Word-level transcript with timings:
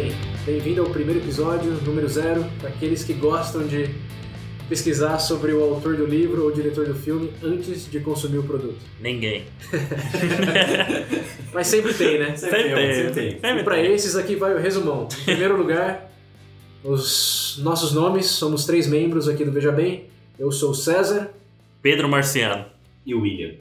Bem. 0.00 0.12
Bem-vindo 0.46 0.80
ao 0.80 0.88
primeiro 0.88 1.20
episódio, 1.20 1.72
número 1.84 2.08
zero, 2.08 2.42
para 2.58 2.70
aqueles 2.70 3.04
que 3.04 3.12
gostam 3.12 3.66
de 3.66 3.90
pesquisar 4.66 5.18
sobre 5.18 5.52
o 5.52 5.62
autor 5.62 5.94
do 5.94 6.06
livro 6.06 6.42
ou 6.42 6.50
diretor 6.50 6.86
do 6.86 6.94
filme 6.94 7.30
antes 7.44 7.84
de 7.90 8.00
consumir 8.00 8.38
o 8.38 8.42
produto. 8.42 8.78
Ninguém. 8.98 9.44
Mas 11.52 11.66
sempre 11.66 11.92
tem, 11.92 12.18
né? 12.18 12.34
Sempre 12.34 12.74
tem. 12.74 12.94
sempre 12.94 13.12
tem. 13.12 13.30
Sempre 13.32 13.60
E 13.60 13.62
para 13.62 13.74
tem. 13.74 13.92
esses 13.92 14.16
aqui 14.16 14.36
vai 14.36 14.54
o 14.54 14.58
resumão. 14.58 15.06
Em 15.20 15.24
primeiro 15.24 15.54
lugar, 15.54 16.10
os 16.82 17.60
nossos 17.62 17.92
nomes, 17.92 18.24
somos 18.24 18.64
três 18.64 18.86
membros 18.86 19.28
aqui 19.28 19.44
do 19.44 19.52
Veja 19.52 19.70
Bem. 19.70 20.06
Eu 20.38 20.50
sou 20.50 20.70
o 20.70 20.74
César. 20.74 21.30
Pedro 21.82 22.08
Marciano. 22.08 22.64
E 23.04 23.14
o 23.14 23.20
William. 23.20 23.56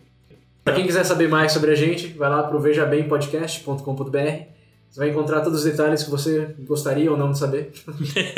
Para 0.64 0.76
quem 0.76 0.86
quiser 0.86 1.04
saber 1.04 1.28
mais 1.28 1.52
sobre 1.52 1.72
a 1.72 1.76
gente, 1.76 2.08
vai 2.08 2.30
lá 2.30 2.44
para 2.44 2.56
o 2.56 2.62
vejabempodcast.com.br. 2.62 4.59
Você 4.90 5.00
vai 5.00 5.10
encontrar 5.10 5.42
todos 5.42 5.60
os 5.60 5.66
detalhes 5.66 6.04
que 6.04 6.10
você 6.10 6.56
gostaria 6.62 7.12
ou 7.12 7.18
não 7.18 7.32
de 7.32 7.38
saber. 7.38 7.72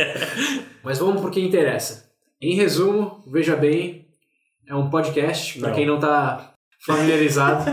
Mas 0.83 0.99
vamos 0.99 1.21
para 1.21 1.29
o 1.29 1.31
que 1.31 1.39
interessa. 1.39 2.11
Em 2.41 2.55
resumo, 2.55 3.23
Veja 3.25 3.55
Bem 3.55 4.07
é 4.67 4.75
um 4.75 4.89
podcast, 4.89 5.59
para 5.59 5.71
quem 5.71 5.85
não 5.85 5.95
está 5.95 6.53
familiarizado. 6.85 7.71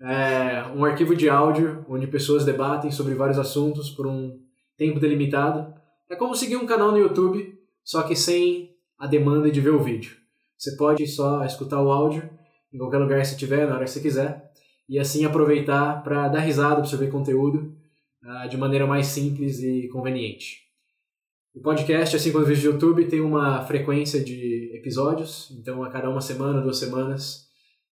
É 0.00 0.64
um 0.74 0.84
arquivo 0.86 1.14
de 1.14 1.28
áudio 1.28 1.84
onde 1.86 2.06
pessoas 2.06 2.46
debatem 2.46 2.90
sobre 2.90 3.14
vários 3.14 3.38
assuntos 3.38 3.90
por 3.90 4.06
um 4.06 4.40
tempo 4.76 4.98
delimitado. 4.98 5.74
É 6.10 6.16
como 6.16 6.34
seguir 6.34 6.56
um 6.56 6.66
canal 6.66 6.92
no 6.92 6.98
YouTube, 6.98 7.54
só 7.84 8.02
que 8.02 8.16
sem 8.16 8.70
a 8.98 9.06
demanda 9.06 9.50
de 9.50 9.60
ver 9.60 9.70
o 9.70 9.82
vídeo. 9.82 10.16
Você 10.56 10.76
pode 10.76 11.06
só 11.06 11.44
escutar 11.44 11.82
o 11.82 11.92
áudio 11.92 12.28
em 12.72 12.78
qualquer 12.78 12.98
lugar 12.98 13.20
que 13.20 13.26
você 13.26 13.34
estiver, 13.34 13.66
na 13.66 13.74
hora 13.74 13.84
que 13.84 13.90
você 13.90 14.00
quiser, 14.00 14.50
e 14.88 14.98
assim 14.98 15.26
aproveitar 15.26 16.02
para 16.02 16.28
dar 16.28 16.40
risada, 16.40 16.78
absorver 16.78 17.10
conteúdo 17.10 17.81
ah, 18.24 18.46
de 18.46 18.56
maneira 18.56 18.86
mais 18.86 19.06
simples 19.06 19.60
e 19.60 19.88
conveniente. 19.88 20.62
O 21.54 21.60
podcast, 21.60 22.16
assim 22.16 22.32
como 22.32 22.44
o 22.44 22.46
vídeo 22.46 22.62
do 22.62 22.74
YouTube, 22.74 23.06
tem 23.06 23.20
uma 23.20 23.62
frequência 23.66 24.22
de 24.22 24.72
episódios, 24.74 25.50
então 25.58 25.82
a 25.82 25.90
cada 25.90 26.08
uma 26.08 26.20
semana, 26.20 26.62
duas 26.62 26.78
semanas, 26.78 27.46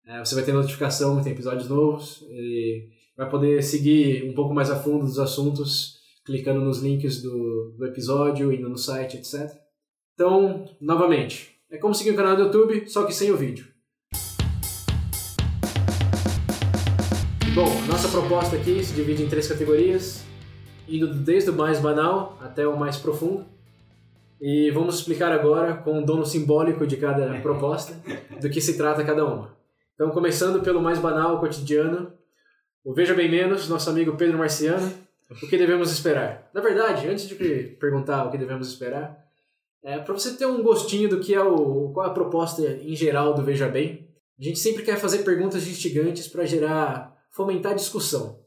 eh, 0.07 0.19
você 0.19 0.35
vai 0.35 0.45
ter 0.45 0.53
notificação 0.53 1.17
que 1.17 1.25
tem 1.25 1.33
episódios 1.33 1.69
novos 1.69 2.23
e 2.29 2.89
vai 3.17 3.31
poder 3.31 3.63
seguir 3.63 4.25
um 4.25 4.35
pouco 4.35 4.53
mais 4.53 4.71
a 4.71 4.77
fundo 4.77 5.05
dos 5.05 5.19
assuntos 5.19 5.97
clicando 6.25 6.61
nos 6.61 6.81
links 6.81 7.23
do, 7.23 7.75
do 7.79 7.87
episódio, 7.87 8.53
indo 8.53 8.69
no 8.69 8.77
site, 8.77 9.17
etc. 9.17 9.51
Então, 10.13 10.69
novamente, 10.81 11.57
é 11.71 11.79
como 11.79 11.95
seguir 11.95 12.11
o 12.11 12.17
canal 12.17 12.37
do 12.37 12.43
YouTube, 12.43 12.89
só 12.89 13.05
que 13.05 13.15
sem 13.15 13.31
o 13.31 13.37
vídeo. 13.37 13.76
Bom, 17.57 17.73
nossa 17.89 18.07
proposta 18.11 18.55
aqui 18.55 18.85
se 18.85 18.93
divide 18.93 19.23
em 19.23 19.31
três 19.31 19.49
categorias, 19.49 20.23
indo 20.87 21.15
desde 21.15 21.49
o 21.49 21.55
mais 21.55 21.81
banal 21.81 22.37
até 22.39 22.69
o 22.69 22.79
mais 22.79 22.99
profundo. 22.99 23.47
E 24.39 24.71
vamos 24.73 24.97
explicar 24.97 25.33
agora, 25.33 25.73
com 25.75 25.99
o 25.99 26.05
dono 26.05 26.27
simbólico 26.27 26.87
de 26.87 26.99
cada 26.99 27.33
proposta, 27.41 27.99
do 28.43 28.51
que 28.51 28.61
se 28.61 28.77
trata 28.77 29.03
cada 29.03 29.25
uma. 29.25 29.57
Então, 29.95 30.11
começando 30.11 30.63
pelo 30.63 30.83
mais 30.83 30.99
banal, 30.99 31.41
cotidiano, 31.41 32.13
o 32.85 32.93
Veja 32.93 33.15
Bem 33.15 33.31
Menos, 33.31 33.71
nosso 33.71 33.89
amigo 33.89 34.19
Pedro 34.19 34.37
Marciano, 34.37 34.93
o 35.31 35.47
que 35.47 35.57
devemos 35.57 35.91
esperar? 35.91 36.51
Na 36.53 36.61
verdade, 36.61 37.09
antes 37.09 37.27
de 37.27 37.35
perguntar 37.81 38.27
o 38.27 38.31
que 38.31 38.37
devemos 38.37 38.69
esperar, 38.69 39.19
é, 39.83 39.97
para 39.99 40.13
você 40.13 40.37
ter 40.37 40.45
um 40.45 40.63
gostinho 40.63 41.09
do 41.09 41.21
que 41.21 41.35
é 41.35 41.43
o 41.43 41.89
qual 41.95 42.05
é 42.05 42.11
a 42.11 42.13
proposta 42.13 42.61
em 42.83 42.95
geral 42.95 43.33
do 43.33 43.43
Veja 43.43 43.67
Bem, 43.67 44.07
a 44.39 44.45
gente 44.45 44.59
sempre 44.59 44.83
quer 44.83 44.99
fazer 44.99 45.25
perguntas 45.25 45.67
instigantes 45.67 46.29
para 46.29 46.45
gerar 46.45 47.16
fomentar 47.37 47.75
discussão. 47.75 48.41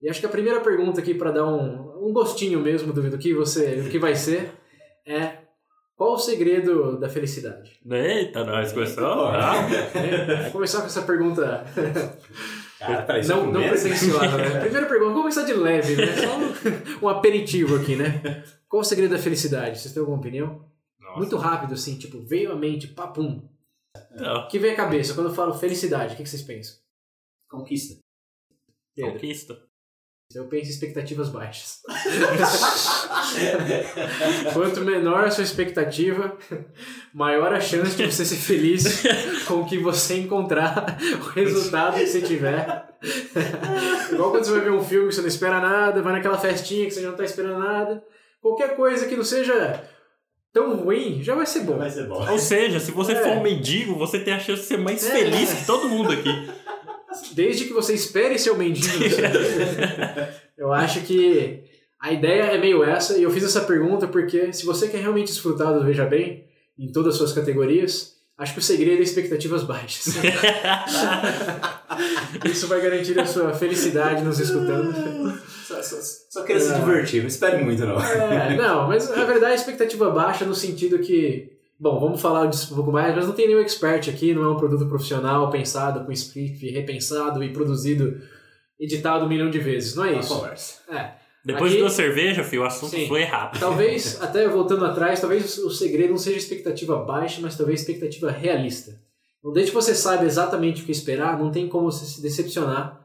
E 0.00 0.08
acho 0.08 0.18
que 0.18 0.26
a 0.26 0.30
primeira 0.30 0.60
pergunta 0.60 1.00
aqui 1.00 1.14
para 1.14 1.30
dar 1.30 1.46
um, 1.46 2.08
um 2.08 2.12
gostinho 2.12 2.58
mesmo 2.58 2.92
do, 2.92 3.10
do 3.10 3.18
que 3.18 3.34
você 3.34 3.82
do 3.82 3.90
que 3.90 3.98
vai 3.98 4.16
ser 4.16 4.50
é 5.06 5.42
qual 5.94 6.14
o 6.14 6.18
segredo 6.18 6.98
da 6.98 7.08
felicidade? 7.08 7.78
Eita, 7.88 8.42
nós 8.44 8.72
começou. 8.72 9.26
Ah, 9.26 9.54
É, 9.94 10.42
Vou 10.44 10.52
começar 10.52 10.80
com 10.80 10.86
essa 10.86 11.02
pergunta 11.02 11.64
Cara, 12.78 13.02
peraí, 13.02 13.24
não, 13.28 13.46
não 13.52 13.62
pretensiosa, 13.62 14.36
né? 14.36 14.60
Primeira 14.60 14.86
pergunta, 14.86 15.12
vamos 15.12 15.20
começar 15.20 15.42
de 15.44 15.52
leve, 15.52 15.94
né? 15.94 16.16
Só 16.16 16.36
um, 16.36 17.04
um 17.06 17.08
aperitivo 17.08 17.76
aqui, 17.76 17.94
né? 17.94 18.42
Qual 18.68 18.80
o 18.80 18.84
segredo 18.84 19.12
da 19.12 19.22
felicidade? 19.22 19.78
Vocês 19.78 19.94
têm 19.94 20.00
alguma 20.00 20.18
opinião? 20.18 20.64
Nossa. 20.98 21.18
Muito 21.18 21.36
rápido, 21.36 21.74
assim, 21.74 21.96
tipo, 21.96 22.20
veio 22.20 22.50
à 22.50 22.56
mente, 22.56 22.88
papum. 22.88 23.48
Não. 24.16 24.40
O 24.40 24.48
que 24.48 24.58
vem 24.58 24.72
à 24.72 24.76
cabeça 24.76 25.14
quando 25.14 25.28
eu 25.28 25.34
falo 25.34 25.54
felicidade? 25.54 26.14
O 26.14 26.16
que 26.16 26.24
que 26.24 26.28
vocês 26.28 26.42
pensam? 26.42 26.76
Conquista. 27.48 28.01
Pedro, 28.94 29.12
Conquista. 29.12 29.56
eu 30.34 30.46
penso 30.48 30.66
em 30.66 30.70
expectativas 30.74 31.30
baixas. 31.30 31.80
Quanto 34.52 34.80
menor 34.82 35.24
a 35.24 35.30
sua 35.30 35.44
expectativa, 35.44 36.36
maior 37.12 37.52
a 37.52 37.60
chance 37.60 37.96
de 37.96 38.06
você 38.06 38.24
ser 38.24 38.36
feliz 38.36 39.02
com 39.46 39.60
o 39.60 39.66
que 39.66 39.78
você 39.78 40.18
encontrar, 40.18 40.98
o 41.20 41.24
resultado 41.30 41.98
que 41.98 42.06
você 42.06 42.20
tiver. 42.22 42.88
Igual 44.12 44.30
quando 44.30 44.44
você 44.44 44.52
vai 44.52 44.60
ver 44.60 44.72
um 44.72 44.84
filme 44.84 45.08
que 45.08 45.14
você 45.14 45.20
não 45.20 45.28
espera 45.28 45.60
nada, 45.60 46.02
vai 46.02 46.12
naquela 46.12 46.38
festinha 46.38 46.86
que 46.86 46.92
você 46.92 47.02
já 47.02 47.10
não 47.10 47.16
tá 47.16 47.24
esperando 47.24 47.58
nada. 47.58 48.02
Qualquer 48.40 48.76
coisa 48.76 49.06
que 49.06 49.16
não 49.16 49.24
seja 49.24 49.82
tão 50.52 50.76
ruim, 50.76 51.22
já 51.22 51.34
vai 51.34 51.46
ser 51.46 51.60
bom. 51.60 51.78
Vai 51.78 51.90
ser 51.90 52.06
bom. 52.06 52.28
Ou 52.30 52.38
seja, 52.38 52.78
se 52.80 52.90
você 52.90 53.12
É. 53.12 53.22
for 53.22 53.28
um 53.38 53.42
mendigo, 53.42 53.94
você 53.96 54.18
tem 54.20 54.34
a 54.34 54.38
chance 54.38 54.62
de 54.62 54.68
ser 54.68 54.78
mais 54.78 55.06
É. 55.06 55.10
feliz 55.12 55.52
que 55.52 55.66
todo 55.66 55.88
mundo 55.88 56.12
aqui. 56.12 56.30
Desde 57.32 57.64
que 57.64 57.72
você 57.72 57.94
espere 57.94 58.38
ser 58.38 58.50
o 58.50 58.56
mendigo. 58.56 59.04
eu 60.56 60.72
acho 60.72 61.00
que 61.02 61.64
a 62.00 62.12
ideia 62.12 62.42
é 62.42 62.58
meio 62.58 62.82
essa, 62.82 63.16
e 63.16 63.22
eu 63.22 63.30
fiz 63.30 63.44
essa 63.44 63.60
pergunta 63.62 64.08
porque 64.08 64.52
se 64.52 64.66
você 64.66 64.88
quer 64.88 65.00
realmente 65.00 65.28
desfrutar 65.28 65.72
do 65.72 65.84
Veja 65.84 66.04
Bem, 66.04 66.44
em 66.78 66.90
todas 66.90 67.12
as 67.14 67.18
suas 67.18 67.32
categorias, 67.32 68.14
acho 68.36 68.54
que 68.54 68.58
o 68.58 68.62
segredo 68.62 69.00
é 69.00 69.02
expectativas 69.02 69.62
baixas. 69.62 70.06
Isso 72.44 72.66
vai 72.66 72.80
garantir 72.80 73.18
a 73.20 73.26
sua 73.26 73.52
felicidade 73.52 74.24
nos 74.24 74.38
escutando. 74.40 74.92
Só, 75.66 75.82
só, 75.82 75.96
só 76.30 76.42
queria 76.44 76.60
se 76.60 76.72
É. 76.72 76.78
divertir, 76.78 77.20
não 77.20 77.28
espere 77.28 77.62
muito 77.62 77.84
não. 77.86 78.00
É, 78.02 78.56
não, 78.56 78.88
mas 78.88 79.10
a 79.10 79.24
verdade 79.24 79.52
é 79.52 79.56
expectativa 79.56 80.10
baixa 80.10 80.44
no 80.44 80.54
sentido 80.54 80.98
que, 80.98 81.51
bom, 81.82 81.98
vamos 81.98 82.20
falar 82.20 82.46
disso 82.46 82.72
um 82.72 82.76
pouco 82.76 82.92
mais, 82.92 83.12
mas 83.14 83.26
não 83.26 83.32
tem 83.34 83.48
nenhum 83.48 83.60
expert 83.60 84.08
aqui, 84.08 84.32
não 84.32 84.44
é 84.44 84.48
um 84.48 84.56
produto 84.56 84.86
profissional 84.86 85.50
pensado 85.50 86.04
com 86.06 86.12
script 86.12 86.70
repensado 86.70 87.42
e 87.42 87.52
produzido, 87.52 88.20
editado 88.78 89.24
um 89.24 89.28
milhão 89.28 89.50
de 89.50 89.58
vezes, 89.58 89.96
não 89.96 90.04
é 90.04 90.12
Uma 90.12 90.20
isso. 90.20 90.34
conversa. 90.34 90.80
É. 90.88 91.14
Depois 91.44 91.64
Aqui- 91.64 91.74
de 91.74 91.80
duas 91.80 91.92
cervejas, 91.94 92.46
filho, 92.46 92.62
o 92.62 92.64
assunto 92.64 92.90
Sim. 92.90 93.08
foi 93.08 93.24
rápido. 93.24 93.58
Talvez, 93.60 94.16
até 94.22 94.48
voltando 94.48 94.84
atrás, 94.86 95.20
talvez 95.20 95.58
o 95.58 95.70
segredo 95.70 96.10
não 96.10 96.16
seja 96.18 96.38
expectativa 96.38 96.96
baixa, 97.04 97.40
mas 97.42 97.56
talvez 97.56 97.80
expectativa 97.80 98.30
realista. 98.30 98.92
Então, 99.40 99.52
desde 99.52 99.72
que 99.72 99.74
você 99.74 99.92
saiba 99.92 100.24
exatamente 100.24 100.82
o 100.82 100.84
que 100.84 100.92
esperar, 100.92 101.36
não 101.36 101.50
tem 101.50 101.68
como 101.68 101.90
você 101.90 102.04
se 102.04 102.22
decepcionar, 102.22 103.04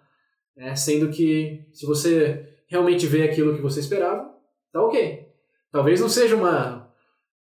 né? 0.55 0.75
sendo 0.75 1.09
que 1.09 1.65
se 1.73 1.83
você 1.83 2.47
realmente 2.67 3.07
vê 3.07 3.23
aquilo 3.23 3.55
que 3.55 3.61
você 3.61 3.79
esperava, 3.79 4.29
tá 4.71 4.83
ok. 4.83 5.25
Talvez 5.71 5.99
não 5.99 6.07
seja 6.07 6.35
uma 6.35 6.86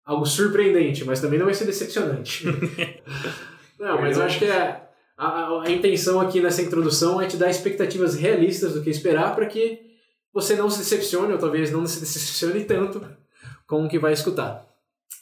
algo 0.07 0.25
surpreendente, 0.25 1.03
mas 1.03 1.19
também 1.19 1.38
não 1.38 1.45
vai 1.45 1.53
ser 1.53 1.66
decepcionante. 1.66 2.45
não, 3.78 4.00
mas 4.00 4.18
eu 4.18 4.23
acho 4.23 4.40
que 4.40 4.45
a, 4.45 4.81
a, 5.18 5.63
a 5.63 5.69
intenção 5.69 6.22
aqui 6.22 6.40
nessa 6.40 6.62
introdução 6.62 7.22
é 7.22 7.28
te 7.28 7.35
dar 7.35 7.50
expectativas 7.50 8.16
realistas 8.16 8.73
do 8.73 8.81
que 8.81 8.90
esperar 8.90 9.35
para 9.35 9.46
que 9.46 9.81
você 10.34 10.56
não 10.56 10.70
se 10.70 10.79
decepcione, 10.79 11.34
ou 11.34 11.37
talvez 11.37 11.72
não 11.72 11.85
se 11.85 11.99
decepcione 11.99 12.64
tanto 12.64 13.05
com 13.67 13.85
o 13.85 13.90
que 13.90 13.99
vai 13.99 14.14
escutar. 14.14 14.66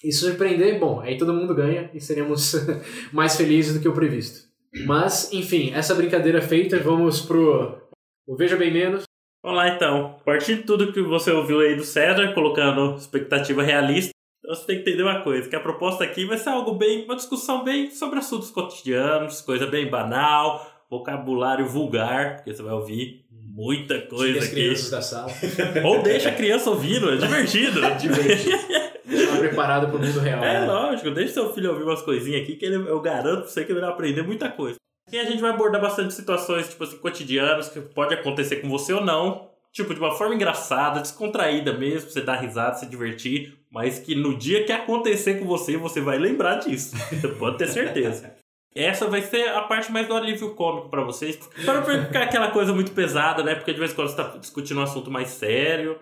E 0.04 0.12
surpreender, 0.12 0.80
bom, 0.80 1.00
aí 1.00 1.18
todo 1.18 1.34
mundo 1.34 1.56
ganha 1.56 1.90
e 1.92 2.00
seremos 2.00 2.54
mais 3.12 3.36
felizes 3.36 3.74
do 3.74 3.80
que 3.80 3.88
o 3.88 3.94
previsto. 3.94 4.48
Mas, 4.86 5.34
enfim, 5.34 5.72
essa 5.74 5.96
brincadeira 5.96 6.42
feita, 6.42 6.78
vamos 6.80 7.22
pro 7.22 7.82
o 8.28 8.36
Veja 8.36 8.56
Bem 8.56 8.72
Menos. 8.72 9.04
Vamos 9.42 9.58
lá 9.58 9.70
então. 9.70 10.18
A 10.20 10.24
partir 10.24 10.58
de 10.58 10.64
tudo 10.64 10.92
que 10.94 11.02
você 11.02 11.32
ouviu 11.32 11.60
aí 11.62 11.76
do 11.76 11.84
César, 11.84 12.34
colocando 12.34 12.96
expectativa 12.96 13.64
realista, 13.64 14.15
você 14.48 14.66
tem 14.66 14.76
que 14.78 14.90
entender 14.90 15.04
uma 15.04 15.22
coisa, 15.22 15.50
que 15.50 15.56
a 15.56 15.60
proposta 15.60 16.04
aqui 16.04 16.26
vai 16.26 16.38
ser 16.38 16.50
algo 16.50 16.74
bem, 16.74 17.06
uma 17.06 17.16
discussão 17.16 17.64
bem 17.64 17.92
sobre 17.92 18.20
assuntos 18.20 18.52
cotidianos, 18.52 19.42
coisa 19.42 19.66
bem 19.66 19.90
banal, 19.90 20.66
vocabulário 20.90 21.68
vulgar, 21.68 22.38
porque 22.38 22.54
você 22.54 22.62
vai 22.62 22.74
ouvir 22.74 23.26
muita 23.32 24.02
coisa 24.02 24.40
as 24.40 24.46
aqui. 24.46 24.56
crianças 24.56 24.90
da 24.90 25.02
sala. 25.02 25.32
Ou 25.84 26.02
deixa 26.02 26.30
a 26.30 26.34
criança 26.34 26.70
ouvindo, 26.70 27.10
é 27.10 27.18
divertido. 27.18 27.82
Divertido. 27.98 28.86
Está 29.08 29.38
preparado 29.38 29.88
para 29.88 29.98
o 29.98 30.00
mundo 30.00 30.20
real. 30.20 30.44
É 30.44 30.62
né? 30.62 30.66
lógico, 30.66 31.12
deixa 31.12 31.36
seu 31.36 31.54
filho 31.54 31.72
ouvir 31.72 31.84
umas 31.84 32.02
coisinhas 32.02 32.42
aqui 32.42 32.56
que 32.56 32.66
ele, 32.66 32.76
eu 32.76 33.00
garanto 33.00 33.42
pra 33.42 33.48
você 33.48 33.64
que 33.64 33.72
ele 33.72 33.80
vai 33.80 33.90
aprender 33.90 34.24
muita 34.24 34.50
coisa. 34.50 34.78
Aqui 35.08 35.20
a 35.20 35.24
gente 35.24 35.40
vai 35.40 35.52
abordar 35.52 35.80
bastante 35.80 36.14
situações, 36.14 36.68
tipo 36.68 36.84
assim, 36.84 36.98
cotidianas, 36.98 37.70
que 37.70 37.80
pode 37.80 38.16
acontecer 38.16 38.58
com 38.58 38.68
você 38.68 38.92
ou 38.92 39.06
não. 39.06 39.48
Tipo, 39.76 39.94
de 39.94 40.00
uma 40.00 40.12
forma 40.12 40.34
engraçada, 40.34 41.02
descontraída 41.02 41.74
mesmo, 41.74 42.10
você 42.10 42.22
dar 42.22 42.38
risada, 42.38 42.78
se 42.78 42.86
divertir. 42.86 43.58
Mas 43.70 44.00
que 44.00 44.16
no 44.16 44.38
dia 44.38 44.64
que 44.64 44.72
acontecer 44.72 45.38
com 45.38 45.46
você, 45.46 45.76
você 45.76 46.00
vai 46.00 46.18
lembrar 46.18 46.60
disso. 46.60 46.96
Você 46.96 47.28
pode 47.36 47.58
ter 47.58 47.68
certeza. 47.68 48.34
Essa 48.74 49.06
vai 49.08 49.22
ser 49.22 49.50
a 49.50 49.64
parte 49.64 49.92
mais 49.92 50.08
do 50.08 50.16
alívio 50.16 50.56
cômico 50.56 50.88
pra 50.88 51.04
vocês. 51.04 51.38
Para 51.66 51.82
não 51.82 51.84
ficar 51.84 52.24
aquela 52.24 52.52
coisa 52.52 52.72
muito 52.72 52.94
pesada, 52.94 53.44
né? 53.44 53.54
Porque 53.54 53.74
de 53.74 53.80
vez 53.80 53.92
em 53.92 53.96
quando 53.96 54.08
você 54.08 54.16
tá 54.16 54.38
discutindo 54.38 54.80
um 54.80 54.84
assunto 54.84 55.12
mais 55.12 55.28
sério. 55.28 56.00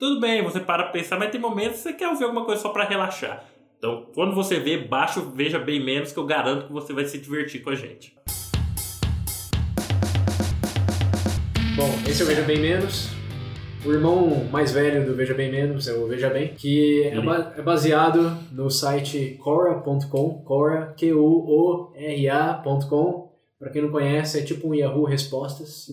Tudo 0.00 0.20
bem, 0.20 0.42
você 0.42 0.58
para 0.58 0.82
pra 0.82 0.92
pensar, 0.92 1.16
mas 1.16 1.30
tem 1.30 1.40
momentos 1.40 1.76
que 1.76 1.82
você 1.84 1.92
quer 1.92 2.08
ouvir 2.08 2.24
alguma 2.24 2.44
coisa 2.44 2.60
só 2.60 2.70
pra 2.70 2.82
relaxar. 2.82 3.44
Então, 3.78 4.06
quando 4.16 4.34
você 4.34 4.58
vê, 4.58 4.78
baixa, 4.78 5.20
o 5.20 5.30
veja 5.30 5.60
bem 5.60 5.78
menos, 5.78 6.10
que 6.10 6.18
eu 6.18 6.26
garanto 6.26 6.66
que 6.66 6.72
você 6.72 6.92
vai 6.92 7.04
se 7.04 7.18
divertir 7.18 7.62
com 7.62 7.70
a 7.70 7.76
gente. 7.76 8.16
Bom, 11.76 11.90
esse 12.08 12.22
é 12.22 12.24
o 12.24 12.28
Veja 12.28 12.42
Bem 12.42 12.58
Menos. 12.60 13.08
O 13.84 13.92
irmão 13.92 14.44
mais 14.50 14.70
velho 14.72 15.04
do 15.04 15.14
Veja 15.16 15.34
Bem 15.34 15.50
Menos 15.50 15.88
é 15.88 15.92
o 15.94 16.06
Veja 16.06 16.30
Bem, 16.30 16.54
que 16.54 17.02
é, 17.04 17.20
ba- 17.20 17.52
é 17.56 17.62
baseado 17.62 18.36
no 18.52 18.70
site 18.70 19.36
Quora.com, 19.42 20.42
Quora, 20.44 20.94
Q-U-O-R-A.com. 20.96 22.12
Pra 23.58 23.70
quem 23.70 23.82
não 23.82 23.90
conhece, 23.90 24.38
é 24.38 24.42
tipo 24.42 24.68
um 24.68 24.74
Yahoo 24.74 25.04
Respostas, 25.04 25.86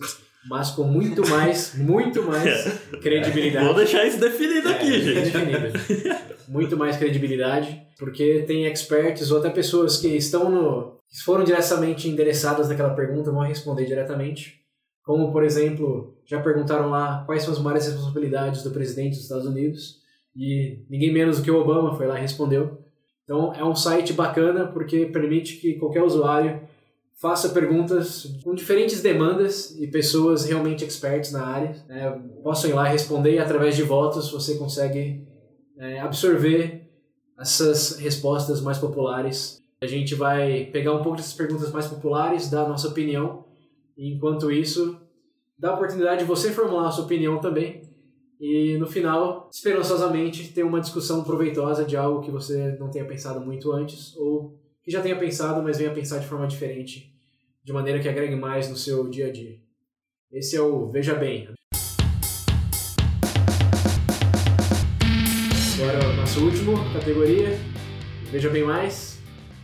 mas 0.49 0.69
com 0.71 0.83
muito 0.83 1.27
mais, 1.29 1.73
muito 1.75 2.23
mais 2.23 2.65
credibilidade. 3.01 3.65
Vou 3.65 3.75
deixar 3.75 4.05
isso 4.05 4.19
definido 4.19 4.69
aqui, 4.69 4.87
É, 4.95 4.99
gente. 4.99 5.31
definido. 5.31 5.79
Muito 6.47 6.75
mais 6.77 6.97
credibilidade, 6.97 7.79
porque 7.97 8.43
tem 8.47 8.65
experts 8.65 9.29
ou 9.31 9.37
até 9.39 9.49
pessoas 9.51 9.97
que 9.97 10.07
estão 10.09 10.49
no. 10.49 10.97
que 11.09 11.21
foram 11.23 11.43
diretamente 11.43 12.07
endereçadas 12.09 12.67
naquela 12.69 12.89
pergunta, 12.95 13.31
vão 13.31 13.41
responder 13.43 13.85
diretamente. 13.85 14.58
Como, 15.09 15.31
por 15.31 15.43
exemplo, 15.43 16.13
já 16.23 16.39
perguntaram 16.39 16.87
lá 16.87 17.23
quais 17.25 17.41
são 17.41 17.51
as 17.51 17.57
maiores 17.57 17.87
responsabilidades 17.87 18.61
do 18.61 18.69
presidente 18.69 19.15
dos 19.15 19.23
Estados 19.23 19.47
Unidos, 19.47 20.03
e 20.35 20.85
ninguém 20.87 21.11
menos 21.11 21.39
do 21.39 21.43
que 21.43 21.49
o 21.49 21.59
Obama 21.59 21.95
foi 21.97 22.05
lá 22.05 22.19
e 22.19 22.21
respondeu. 22.21 22.77
Então 23.23 23.51
é 23.55 23.65
um 23.65 23.73
site 23.73 24.13
bacana 24.13 24.67
porque 24.67 25.07
permite 25.07 25.55
que 25.55 25.79
qualquer 25.79 26.03
usuário 26.03 26.61
faça 27.15 27.49
perguntas 27.49 28.31
com 28.43 28.53
diferentes 28.53 29.01
demandas 29.01 29.75
e 29.79 29.87
pessoas 29.87 30.45
realmente 30.45 30.85
experts 30.85 31.31
na 31.31 31.43
área 31.43 31.83
né, 31.87 32.21
possam 32.43 32.69
ir 32.69 32.73
lá 32.73 32.87
responder 32.87 33.33
e 33.33 33.39
através 33.39 33.75
de 33.75 33.81
votos 33.81 34.29
você 34.29 34.59
consegue 34.59 35.27
é, 35.79 35.99
absorver 36.01 36.87
essas 37.35 37.97
respostas 37.97 38.61
mais 38.61 38.77
populares. 38.77 39.59
A 39.81 39.87
gente 39.87 40.13
vai 40.13 40.65
pegar 40.65 40.93
um 40.93 41.01
pouco 41.01 41.17
dessas 41.17 41.33
perguntas 41.33 41.71
mais 41.71 41.87
populares, 41.87 42.47
dar 42.47 42.65
a 42.65 42.69
nossa 42.69 42.89
opinião, 42.89 43.48
enquanto 44.07 44.49
isso, 44.49 44.99
dá 45.57 45.71
a 45.71 45.73
oportunidade 45.73 46.19
de 46.19 46.25
você 46.25 46.51
formular 46.51 46.87
a 46.87 46.91
sua 46.91 47.03
opinião 47.03 47.39
também. 47.39 47.81
E 48.39 48.77
no 48.77 48.87
final, 48.87 49.49
esperançosamente, 49.51 50.53
ter 50.53 50.63
uma 50.63 50.79
discussão 50.79 51.23
proveitosa 51.25 51.83
de 51.83 51.97
algo 51.97 52.21
que 52.21 52.31
você 52.31 52.77
não 52.79 52.89
tenha 52.89 53.03
pensado 53.03 53.41
muito 53.41 53.71
antes, 53.73 54.15
ou 54.15 54.57
que 54.81 54.89
já 54.89 55.01
tenha 55.01 55.17
pensado, 55.17 55.61
mas 55.61 55.77
venha 55.77 55.93
pensar 55.93 56.19
de 56.19 56.27
forma 56.27 56.47
diferente, 56.47 57.13
de 57.61 57.73
maneira 57.73 57.99
que 57.99 58.07
agregue 58.07 58.37
mais 58.37 58.69
no 58.69 58.77
seu 58.77 59.09
dia 59.09 59.27
a 59.27 59.31
dia. 59.31 59.59
Esse 60.31 60.55
é 60.55 60.61
o 60.61 60.89
Veja 60.89 61.15
Bem. 61.15 61.49
Agora, 65.81 66.05
a 66.05 66.13
nossa 66.13 66.39
última 66.39 66.93
categoria, 66.93 67.49
Veja 68.31 68.49
Bem 68.49 68.63
Mais, 68.63 69.19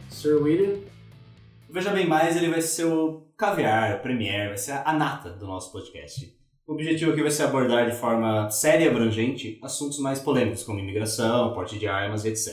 Sir 0.10 0.42
William. 0.42 0.95
Veja 1.70 1.92
bem 1.92 2.08
mais, 2.08 2.36
ele 2.36 2.50
vai 2.50 2.62
ser 2.62 2.86
o 2.86 3.28
caviar, 3.38 3.98
o 3.98 4.02
premier, 4.02 4.50
vai 4.50 4.58
ser 4.58 4.72
a 4.72 4.94
nata 4.94 5.32
do 5.32 5.46
nosso 5.46 5.72
podcast. 5.72 6.34
O 6.68 6.74
objetivo 6.74 7.12
aqui 7.12 7.22
vai 7.22 7.32
ser 7.32 7.44
abordar 7.44 7.90
de 7.90 7.98
forma 7.98 8.50
séria 8.50 8.86
e 8.86 8.88
abrangente 8.88 9.60
assuntos 9.62 10.00
mais 10.00 10.20
polêmicos, 10.20 10.64
como 10.64 10.80
imigração, 10.80 11.54
porte 11.54 11.78
de 11.78 11.88
armas 11.88 12.24
e 12.24 12.30
etc. 12.30 12.50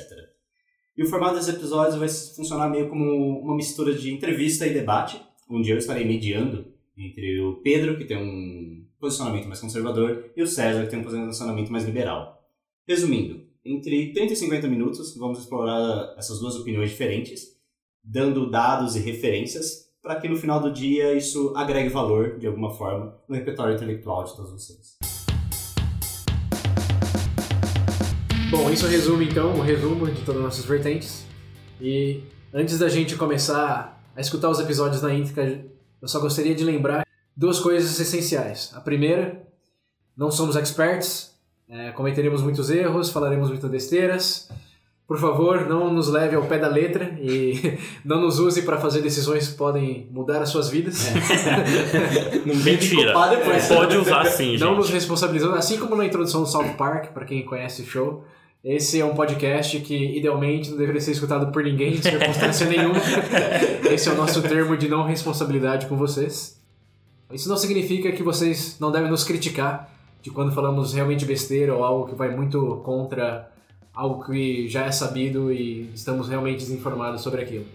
E 0.97 1.03
o 1.03 1.09
formato 1.09 1.37
dos 1.37 1.49
episódios 1.49 1.97
vai 1.97 2.09
funcionar 2.09 2.69
meio 2.69 2.89
como 2.89 3.41
uma 3.41 3.57
mistura 3.57 3.95
de 3.95 4.13
entrevista 4.13 4.67
e 4.67 4.75
debate, 4.75 5.23
onde 5.49 5.71
eu 5.71 5.79
estarei 5.79 6.05
mediando 6.05 6.73
entre 6.97 7.41
o 7.41 7.63
Pedro, 7.63 7.97
que 7.97 8.05
tem 8.05 8.19
um 8.19 8.87
posicionamento 9.01 9.47
mais 9.47 9.61
conservador, 9.61 10.31
e 10.37 10.43
o 10.43 10.47
César, 10.47 10.85
que 10.85 10.91
tem 10.91 10.99
um 10.99 11.05
posicionamento 11.05 11.71
mais 11.71 11.85
liberal. 11.85 12.45
Resumindo, 12.87 13.47
entre 13.65 14.13
30 14.13 14.33
e 14.33 14.37
50 14.37 14.69
minutos, 14.69 15.17
vamos 15.17 15.39
explorar 15.39 16.15
essas 16.19 16.39
duas 16.39 16.57
opiniões 16.57 16.91
diferentes, 16.91 17.62
dando 18.03 18.51
dados 18.51 18.97
e 18.97 19.01
referências 19.01 19.91
para 20.03 20.17
que 20.17 20.29
no 20.29 20.37
final 20.37 20.61
do 20.61 20.73
dia 20.73 21.15
isso 21.15 21.53
agregue 21.57 21.89
valor, 21.89 22.39
de 22.39 22.47
alguma 22.47 22.71
forma, 22.71 23.17
no 23.29 23.37
repertório 23.37 23.75
intelectual 23.75 24.25
de 24.25 24.35
todos 24.35 24.51
vocês. 24.51 24.97
Bom, 28.51 28.71
isso 28.71 28.87
resume 28.87 29.29
então 29.29 29.55
o 29.55 29.63
resumo 29.63 30.11
de 30.11 30.21
todas 30.23 30.37
as 30.41 30.45
nossas 30.45 30.65
vertentes. 30.65 31.25
E 31.81 32.23
antes 32.53 32.79
da 32.79 32.89
gente 32.89 33.17
começar 33.17 34.03
a 34.15 34.21
escutar 34.21 34.51
os 34.51 34.61
episódios 34.61 35.01
na 35.01 35.15
íntegra, 35.15 35.65
eu 36.03 36.09
só 36.09 36.21
gostaria 36.21 36.55
de 36.55 36.65
lembrar 36.65 37.07
duas 37.37 37.61
coisas 37.61 37.99
essenciais. 37.99 38.73
A 38.75 38.81
primeira, 38.81 39.47
não 40.17 40.31
somos 40.31 40.57
experts, 40.57 41.33
é, 41.69 41.93
cometeremos 41.93 42.43
muitos 42.43 42.69
erros, 42.69 43.11
falaremos 43.11 43.49
muitas 43.49 43.71
besteiras. 43.71 44.51
Por 45.07 45.19
favor, 45.19 45.69
não 45.69 45.93
nos 45.93 46.09
leve 46.09 46.37
ao 46.37 46.45
pé 46.45 46.59
da 46.59 46.69
letra 46.69 47.17
e 47.21 47.79
não 48.05 48.21
nos 48.21 48.39
use 48.39 48.63
para 48.63 48.79
fazer 48.79 49.03
decisões 49.03 49.49
que 49.49 49.55
podem 49.57 50.09
mudar 50.11 50.41
as 50.41 50.49
suas 50.49 50.71
vidas. 50.71 51.07
Não 52.47 52.55
Mentira. 52.55 53.29
depois. 53.29 53.67
Pode 53.69 53.97
usar 53.97 54.25
sim, 54.27 54.57
Não 54.57 54.77
nos 54.77 54.87
gente. 54.87 54.95
responsabilizando, 54.95 55.55
assim 55.57 55.79
como 55.79 55.97
na 55.97 56.07
introdução 56.07 56.43
do 56.43 56.49
South 56.49 56.75
Park, 56.79 57.13
para 57.13 57.25
quem 57.25 57.45
conhece 57.45 57.83
o 57.83 57.85
show. 57.87 58.25
Esse 58.65 59.01
é 59.01 59.05
um 59.05 59.15
podcast 59.15 59.81
que 59.81 60.17
idealmente 60.17 60.71
não 60.71 60.79
deveria 60.79 61.01
ser 61.01 61.11
escutado 61.11 61.51
por 61.51 61.65
ninguém, 61.65 61.95
em 61.95 62.03
circunstância 62.03 62.65
nenhuma. 62.67 62.95
Esse 63.91 64.09
é 64.09 64.13
o 64.13 64.17
nosso 64.17 64.41
termo 64.41 64.77
de 64.77 64.89
não 64.89 65.05
responsabilidade 65.05 65.87
com 65.87 65.97
vocês. 65.97 66.61
Isso 67.33 67.49
não 67.49 67.57
significa 67.57 68.13
que 68.13 68.23
vocês 68.23 68.77
não 68.79 68.93
devem 68.93 69.11
nos 69.11 69.25
criticar 69.25 69.91
de 70.23 70.31
quando 70.31 70.53
falamos 70.53 70.95
realmente 70.95 71.25
besteira 71.25 71.75
ou 71.75 71.83
algo 71.83 72.07
que 72.07 72.15
vai 72.15 72.35
muito 72.35 72.81
contra 72.85 73.51
algo 73.95 74.25
que 74.25 74.69
já 74.69 74.87
é 74.87 74.93
sabido 74.93 75.53
e 75.53 75.91
estamos 75.95 76.29
realmente 76.29 76.59
desinformados 76.59 77.21
sobre 77.21 77.43
aquilo. 77.43 77.67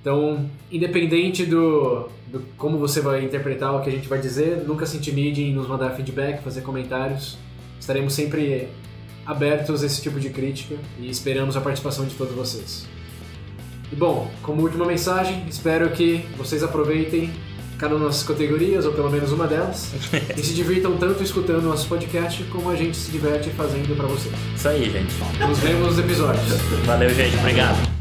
Então, 0.00 0.48
independente 0.70 1.46
do, 1.46 2.08
do 2.26 2.40
como 2.58 2.78
você 2.78 3.00
vai 3.00 3.24
interpretar 3.24 3.74
o 3.74 3.82
que 3.82 3.88
a 3.88 3.92
gente 3.92 4.08
vai 4.08 4.20
dizer, 4.20 4.64
nunca 4.66 4.84
se 4.84 4.96
intimide 4.96 5.42
em 5.42 5.54
nos 5.54 5.66
mandar 5.66 5.90
feedback, 5.90 6.42
fazer 6.42 6.60
comentários. 6.60 7.38
Estaremos 7.80 8.12
sempre 8.12 8.68
abertos 9.24 9.82
a 9.82 9.86
esse 9.86 10.02
tipo 10.02 10.20
de 10.20 10.30
crítica 10.30 10.76
e 10.98 11.08
esperamos 11.08 11.56
a 11.56 11.60
participação 11.60 12.04
de 12.04 12.14
todos 12.14 12.34
vocês. 12.34 12.86
E 13.90 13.96
bom, 13.96 14.30
como 14.42 14.62
última 14.62 14.84
mensagem, 14.84 15.46
espero 15.48 15.90
que 15.90 16.18
vocês 16.36 16.62
aproveitem 16.62 17.30
cada 17.78 17.94
uma 17.94 18.06
das 18.06 18.16
nossas 18.16 18.28
categorias, 18.28 18.84
ou 18.84 18.92
pelo 18.92 19.10
menos 19.10 19.32
uma 19.32 19.46
delas, 19.46 19.92
e 20.36 20.42
se 20.42 20.54
divirtam 20.54 20.96
tanto 20.96 21.22
escutando 21.22 21.62
nosso 21.62 21.88
podcast 21.88 22.42
como 22.44 22.70
a 22.70 22.76
gente 22.76 22.96
se 22.96 23.10
diverte 23.10 23.50
fazendo 23.50 23.96
para 23.96 24.06
vocês. 24.06 24.34
Isso 24.56 24.68
aí, 24.68 24.90
gente. 24.90 25.14
Nos 25.46 25.58
vemos 25.58 25.86
nos 25.88 25.98
episódios. 25.98 26.44
Valeu, 26.86 27.10
gente. 27.10 27.36
Obrigado. 27.38 27.93